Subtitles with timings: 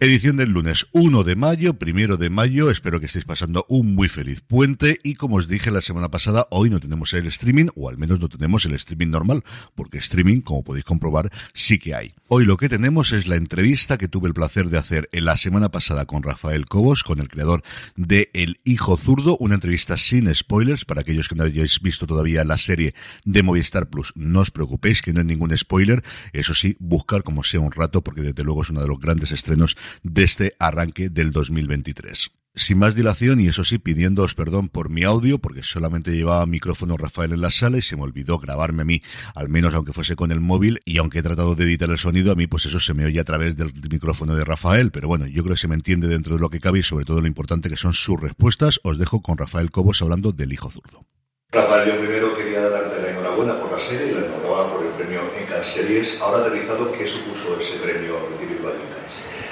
[0.00, 2.68] Edición del lunes 1 de mayo, primero de mayo.
[2.68, 4.98] Espero que estéis pasando un muy feliz puente.
[5.04, 8.18] Y como os dije la semana pasada, hoy no tenemos el streaming, o al menos
[8.18, 12.14] no tenemos el streaming normal, porque streaming, como podéis comprobar, sí que hay.
[12.28, 15.36] Hoy lo que tenemos es la entrevista que tuve el placer de hacer en la
[15.36, 17.62] semana pasada con Rafael Cobos, con el creador
[17.94, 22.44] de El Hijo Zurdo, una entrevista sin spoilers para aquellos que no hayáis visto todavía
[22.44, 24.12] la serie de Movistar Plus.
[24.16, 26.02] No os preocupéis que no hay ningún spoiler.
[26.32, 29.30] Eso sí, buscar como sea un rato, porque desde luego es uno de los grandes
[29.30, 32.30] estrenos de este arranque del 2023.
[32.56, 36.96] Sin más dilación, y eso sí, pidiéndoos perdón por mi audio, porque solamente llevaba micrófono
[36.96, 39.02] Rafael en la sala y se me olvidó grabarme a mí,
[39.34, 42.30] al menos aunque fuese con el móvil, y aunque he tratado de editar el sonido,
[42.30, 45.26] a mí pues eso se me oye a través del micrófono de Rafael, pero bueno,
[45.26, 47.26] yo creo que se me entiende dentro de lo que cabe y sobre todo lo
[47.26, 48.78] importante que son sus respuestas.
[48.84, 51.04] Os dejo con Rafael Cobos hablando del hijo zurdo.
[51.50, 54.92] Rafael, yo primero quería darte la enhorabuena por la serie y la enhorabuena por el
[54.92, 56.20] premio en cada Series.
[56.20, 59.43] Ahora aterrizado, ¿qué supuso ese premio individual en Cannes?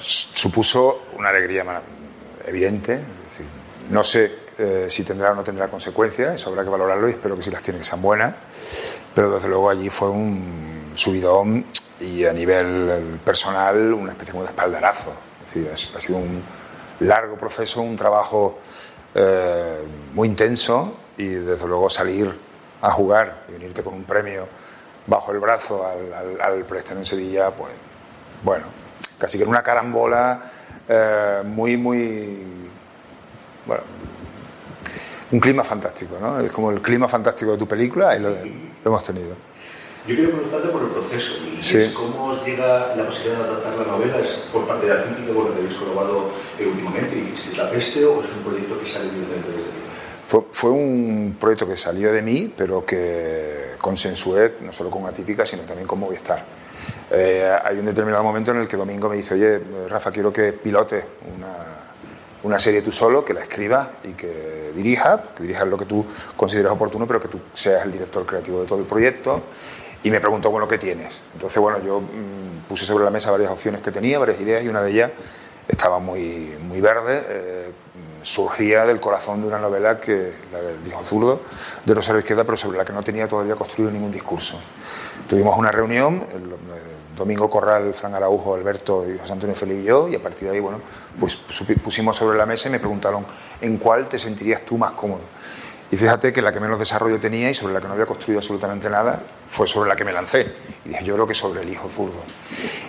[0.00, 1.64] Supuso una alegría
[2.46, 3.00] evidente.
[3.90, 7.36] No sé eh, si tendrá o no tendrá consecuencias, eso habrá que valorarlo y espero
[7.36, 8.34] que si las tiene que sean buenas.
[9.14, 11.66] Pero desde luego allí fue un subidón
[12.00, 15.12] y a nivel personal una especie de espaldarazo.
[15.72, 16.42] Ha sido un
[17.00, 18.58] largo proceso, un trabajo
[19.14, 19.78] eh,
[20.14, 22.32] muy intenso y desde luego salir
[22.80, 24.46] a jugar y venirte con un premio
[25.06, 27.72] bajo el brazo al, al, en Sevilla, pues
[28.42, 28.66] bueno,
[29.20, 30.40] casi que era una carambola
[30.88, 32.38] eh, muy, muy.
[33.66, 33.82] Bueno,
[35.30, 36.40] un clima fantástico, ¿no?
[36.40, 38.36] Es como el clima fantástico de tu película y lo, lo
[38.84, 39.36] hemos tenido.
[40.06, 41.34] Yo quiero preguntarte por el proceso.
[41.46, 41.76] Y Sí.
[41.76, 44.18] es ¿Cómo os llega la posibilidad de adaptar la novela?
[44.18, 47.70] ¿Es por parte de Atípico, con lo que habéis colaborado eh, últimamente y hicisteis La
[47.70, 49.70] Peste, o es un proyecto que sale directamente desde?
[50.26, 55.44] Fue, fue un proyecto que salió de mí, pero que consensué no solo con Atípica,
[55.44, 56.44] sino también con Movistar.
[57.10, 60.52] Eh, hay un determinado momento en el que Domingo me dice, oye, Rafa, quiero que
[60.52, 61.04] pilotes
[61.36, 61.56] una,
[62.42, 66.04] una serie tú solo, que la escribas y que dirijas, que dirijas lo que tú
[66.36, 69.42] consideres oportuno, pero que tú seas el director creativo de todo el proyecto.
[70.02, 71.22] Y me preguntó, bueno, ¿qué tienes?
[71.34, 74.68] Entonces, bueno, yo mm, puse sobre la mesa varias opciones que tenía, varias ideas, y
[74.68, 75.10] una de ellas
[75.68, 77.22] estaba muy, muy verde.
[77.28, 77.59] eh,
[78.22, 81.40] surgía del corazón de una novela que la del hijo zurdo
[81.84, 84.58] de Rosario Izquierda, pero sobre la que no tenía todavía construido ningún discurso.
[85.28, 89.84] Tuvimos una reunión, el, el Domingo Corral, Fran Araujo, Alberto y José Antonio Feliz y
[89.84, 90.80] yo, y a partir de ahí, bueno,
[91.18, 91.36] pues
[91.84, 93.26] pusimos sobre la mesa y me preguntaron
[93.60, 95.20] en cuál te sentirías tú más cómodo.
[95.92, 98.38] Y fíjate que la que menos desarrollo tenía y sobre la que no había construido
[98.38, 100.54] absolutamente nada fue sobre la que me lancé.
[100.84, 102.22] Y dije, yo creo que sobre el hijo zurdo.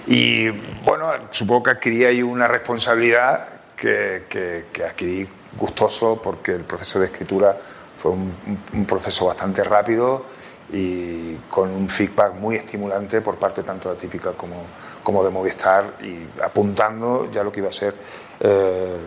[0.05, 0.49] Y
[0.85, 5.27] bueno, supongo que adquirí ahí una responsabilidad que, adquirí
[5.57, 7.57] gustoso porque el proceso de escritura
[7.97, 10.25] fue un, proceso bastante rápido
[10.71, 14.63] y con un feedback muy estimulante por parte tanto de Atípica como,
[15.03, 17.95] como de Movistar y apuntando ya lo que iba a ser
[18.39, 18.97] eh,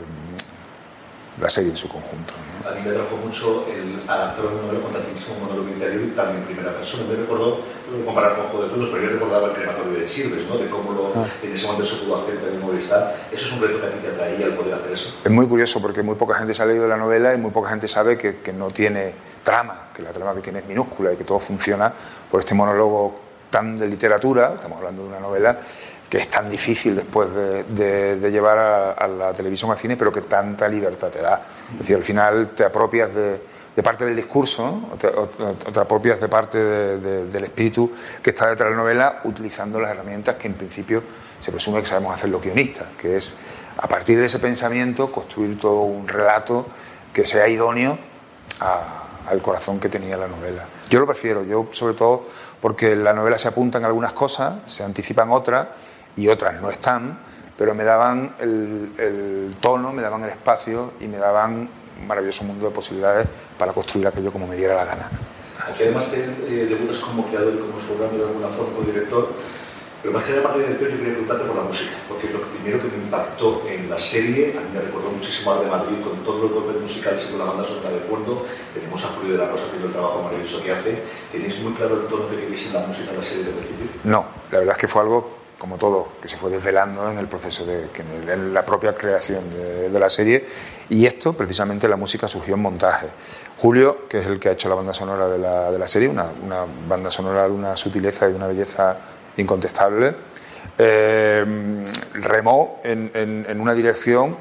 [1.41, 2.33] la serie en su conjunto.
[2.63, 2.69] ¿no?
[2.69, 6.39] A mí me atrajo mucho el adaptar una novela con tantísimo monólogo interior y también
[6.39, 7.05] en primera persona.
[7.05, 7.61] Me lo
[8.05, 10.57] comparar con Juego de Tronos, pero yo recordaba el crematorio de Chilves, ¿no?
[10.57, 11.13] de cómo lo,
[11.43, 13.17] en ese momento se pudo hacer también Movistar.
[13.33, 15.15] ¿Eso es un reto que a ti te atraía el poder hacer eso?
[15.25, 17.71] Es muy curioso porque muy poca gente se ha leído la novela y muy poca
[17.71, 21.17] gente sabe que, que no tiene trama, que la trama que tiene es minúscula y
[21.17, 21.93] que todo funciona
[22.31, 23.21] por este monólogo
[23.51, 25.61] tan de literatura, estamos hablando de una novela
[26.15, 28.57] que es tan difícil después de, llevar
[28.97, 31.43] a, la televisión al cine, pero que tanta libertad te da.
[31.73, 33.41] Es decir, al final te apropias de,
[33.83, 37.91] parte del discurso, o te, apropias de parte de- de- del espíritu
[38.23, 41.03] que está detrás de la novela, utilizando las herramientas que en principio
[41.41, 43.35] se presume que sabemos hacer los guionistas, que es
[43.77, 46.69] a partir de ese pensamiento construir todo un relato
[47.13, 47.99] que sea idóneo
[48.61, 50.65] a- al corazón que tenía la novela.
[50.89, 52.23] Yo lo prefiero, yo sobre todo
[52.61, 55.67] porque en la novela se apuntan algunas cosas, se anticipan otras
[56.17, 57.19] y otras no están.
[57.57, 61.69] pero me daban el, el tono, me daban el espacio y me daban
[62.01, 63.27] un maravilloso mundo de posibilidades
[63.59, 65.11] para construir aquello como me diera la gana.
[65.69, 69.33] Aquí además que eh, debutas como creador y como sobrando de alguna forma como director,
[70.03, 72.41] pero más que de parte de director yo quería preguntarte por la música, porque lo
[72.43, 75.97] primero que me impactó en la serie, a mí me recordó muchísimo al de Madrid
[76.03, 78.45] con todo el golpe musical y con la banda sonora de fondo,
[78.75, 81.03] tenemos a Julio de la Rosa haciendo el trabajo maravilloso que hace,
[81.33, 83.87] ¿tenéis muy claro el tono que queréis en la música de la serie de principio?
[84.05, 87.29] No, la verdad es que fue algo como todo, que se fue desvelando en el
[87.29, 87.89] proceso de
[88.29, 90.45] en la propia creación de, la serie.
[90.89, 93.09] Y esto, precisamente, la música surgió en montaje.
[93.57, 96.09] Julio, que es el que ha hecho la banda sonora de la, de la serie,
[96.09, 98.99] una, una, banda sonora de una sutileza y de una belleza
[99.37, 100.15] incontestable,
[100.77, 101.45] eh,
[102.15, 104.37] remó en, en, en una dirección,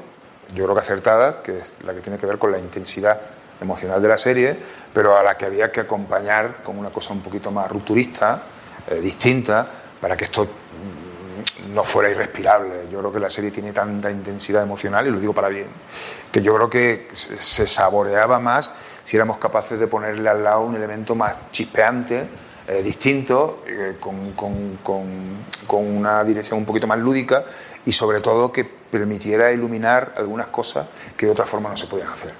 [0.54, 3.20] yo creo que acertada, que es la que tiene que ver con la intensidad
[3.60, 4.56] emocional de la serie,
[4.92, 8.42] pero a la que había que acompañar con una cosa un poquito más rupturista,
[8.88, 9.66] eh, distinta,
[10.00, 10.46] para que esto
[11.74, 12.86] no fuera irrespirable.
[12.90, 15.66] Yo creo que la serie tiene tanta intensidad emocional, y lo digo para bien,
[16.30, 18.72] que yo creo que se saboreaba más
[19.02, 22.28] si éramos capaces de ponerle al lado un elemento más chispeante,
[22.66, 27.44] eh, distinto, eh, con, con, con, con, una dirección un poquito más lúdica
[27.84, 30.86] y sobre todo que permitiera iluminar algunas cosas
[31.16, 32.32] que de otra forma no se podían hacer.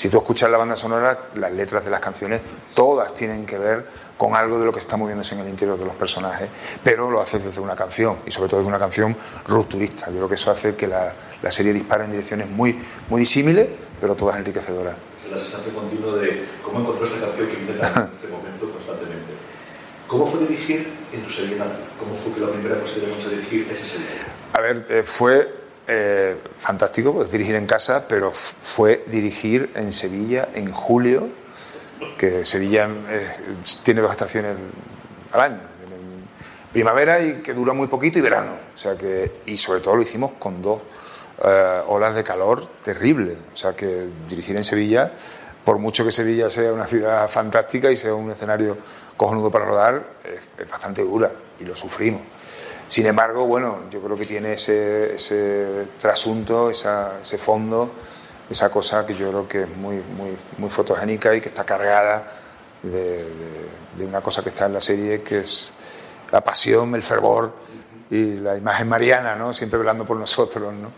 [0.00, 2.40] Si tú escuchas la banda sonora, las letras de las canciones,
[2.72, 3.84] todas tienen que ver
[4.16, 6.48] con algo de lo que está moviéndose en el interior de los personajes,
[6.82, 9.14] pero lo hace desde una canción y sobre todo desde una canción
[9.46, 10.06] rupturista.
[10.06, 12.80] Yo creo que eso hace que la, la serie dispare en direcciones muy,
[13.10, 13.68] muy disímiles,
[14.00, 14.96] pero todas enriquecedoras.
[15.30, 19.32] La sensación continua de cómo encontró esta canción que intentas en este momento constantemente.
[20.06, 21.78] ¿Cómo fue dirigir en tu serie natal?
[21.98, 24.06] ¿Cómo fue que la primera cosa que dirigir ese serie?
[24.54, 30.48] A ver, eh, fue eh, fantástico pues, dirigir en casa, pero fue dirigir en Sevilla
[30.54, 31.28] en julio,
[32.16, 33.28] que Sevilla eh,
[33.82, 34.56] tiene dos estaciones
[35.32, 35.60] al año,
[36.72, 40.02] primavera y que dura muy poquito y verano, o sea que y sobre todo lo
[40.02, 40.80] hicimos con dos
[41.42, 45.12] eh, olas de calor terribles, o sea que dirigir en Sevilla
[45.64, 48.78] por mucho que Sevilla sea una ciudad fantástica y sea un escenario
[49.16, 52.22] cojonudo para rodar, es bastante dura y lo sufrimos.
[52.90, 57.88] Sin embargo, bueno, yo creo que tiene ese, ese trasunto, esa, ese fondo,
[58.50, 62.26] esa cosa que yo creo que es muy, muy, muy fotogénica y que está cargada
[62.82, 65.72] de, de, de, una cosa que está en la serie, que es
[66.32, 67.52] la pasión, el fervor
[68.10, 69.52] y la imagen mariana, ¿no?
[69.52, 70.90] Siempre velando por nosotros, ¿no?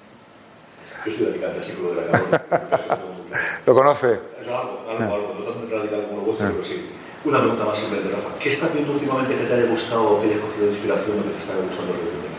[1.04, 2.98] Yo soy Alicante, así de la.
[3.66, 4.18] ¿Lo conoce?
[4.48, 6.91] Algo, algo, algo, no tan radical como lo vuestro, pero sí.
[7.24, 8.36] Una pregunta más simplemente, Rafa.
[8.38, 11.22] ¿Qué estás viendo últimamente que te haya gustado o que hayas cogido de inspiración o
[11.22, 12.32] que te está gustando recientemente?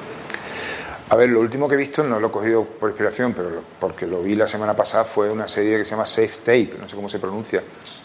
[1.09, 3.63] A ver, lo último que he visto no lo he cogido por inspiración, pero lo,
[3.79, 6.89] porque lo vi la semana pasada fue una serie que se llama Safe Tape, no
[6.89, 7.63] sé cómo se pronuncia,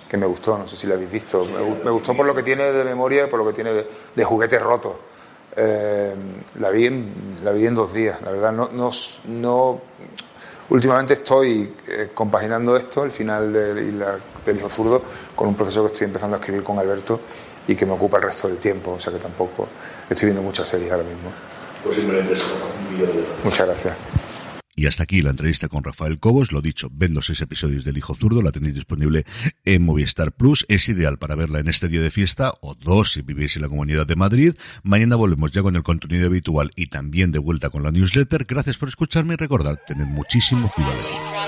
[0.09, 1.45] que me gustó, no sé si la habéis visto.
[1.47, 3.89] Me, me gustó por lo que tiene de memoria y por lo que tiene de,
[4.15, 4.93] de juguetes rotos.
[5.57, 6.15] Eh,
[6.61, 8.53] la, vi en, la vi en dos días, la verdad.
[8.53, 8.91] No, no,
[9.27, 9.81] no
[10.71, 15.03] Últimamente estoy eh, compaginando esto, el final de, la, del Hijo Zurdo,
[15.35, 17.21] con un proceso que estoy empezando a escribir con Alberto
[17.67, 19.69] y que me ocupa el resto del tiempo, o sea que tampoco
[20.09, 21.31] estoy viendo muchas series ahora mismo.
[21.83, 22.47] Pues simplemente eso,
[22.87, 23.97] un millón de Muchas gracias.
[24.79, 26.53] Y hasta aquí la entrevista con Rafael Cobos.
[26.53, 29.25] Lo dicho, ven los seis episodios del Hijo Zurdo, la tenéis disponible
[29.65, 30.65] en Movistar Plus.
[30.69, 33.69] Es ideal para verla en este día de fiesta o dos si vivís en la
[33.69, 34.55] Comunidad de Madrid.
[34.85, 38.45] Mañana volvemos ya con el contenido habitual y también de vuelta con la newsletter.
[38.45, 41.48] Gracias por escucharme y recordad, tener muchísimo cuidado.